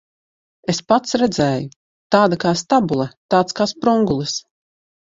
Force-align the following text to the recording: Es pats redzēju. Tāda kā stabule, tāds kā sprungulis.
Es 0.73 0.79
pats 0.91 1.17
redzēju. 1.23 1.69
Tāda 2.17 2.41
kā 2.47 2.55
stabule, 2.65 3.09
tāds 3.37 3.61
kā 3.63 3.71
sprungulis. 3.77 4.43